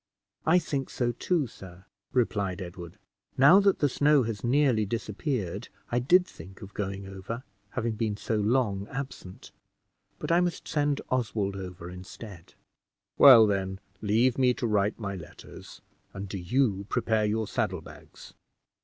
[0.47, 2.97] "I think so too, sir," replied Edward;
[3.37, 8.17] "now that the snow has nearly disappeared, I did think of going over, having been
[8.17, 9.51] so long absent,
[10.17, 12.55] but I must send Oswald over instead."
[13.19, 15.81] "Well, then, leave me to write my letters,
[16.15, 18.33] and do you prepare your saddle bags.